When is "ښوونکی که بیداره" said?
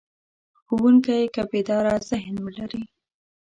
0.65-1.93